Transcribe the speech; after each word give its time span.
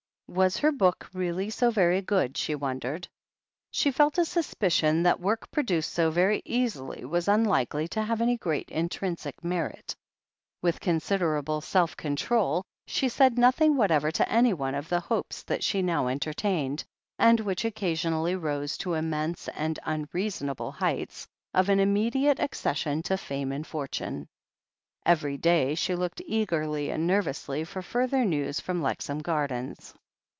Was 0.33 0.55
her 0.59 0.71
book 0.71 1.09
really 1.13 1.49
so 1.49 1.71
very 1.71 2.01
good, 2.01 2.37
she 2.37 2.55
wondered? 2.55 3.05
She 3.69 3.91
felt 3.91 4.17
a 4.17 4.23
suspicion 4.23 5.03
that 5.03 5.19
work 5.19 5.51
produced 5.51 5.91
so 5.91 6.09
very 6.09 6.41
easily 6.45 7.03
was 7.03 7.27
unlikely 7.27 7.89
to 7.89 8.01
have 8.01 8.21
any 8.21 8.37
great 8.37 8.69
intrinsic 8.69 9.43
merit. 9.43 9.93
With 10.61 10.79
considerable 10.79 11.59
self 11.59 11.97
control, 11.97 12.63
she 12.87 13.09
said 13.09 13.37
nothing 13.37 13.75
whatever 13.75 14.09
to 14.11 14.31
anyone 14.31 14.73
of 14.73 14.87
the 14.87 15.01
hopes 15.01 15.43
that 15.43 15.65
she 15.65 15.81
now 15.81 16.07
enter 16.07 16.31
tained, 16.31 16.85
and 17.19 17.41
which 17.41 17.65
occasionally 17.65 18.37
rose 18.37 18.77
to 18.77 18.93
immense 18.93 19.49
and 19.49 19.77
tmreasonable 19.85 20.73
heights, 20.75 21.27
of 21.53 21.67
an 21.67 21.81
immediate 21.81 22.39
accession 22.39 23.03
to 23.03 23.17
fame 23.17 23.51
and 23.51 23.67
fortune. 23.67 24.29
Every 25.05 25.35
day 25.35 25.75
she 25.75 25.93
looked 25.93 26.21
eagerly 26.25 26.89
and 26.89 27.05
nervously 27.05 27.65
for 27.65 27.81
further 27.81 28.23
news 28.23 28.61
from 28.61 28.81
Lexham 28.81 29.21
Gardens. 29.21 29.93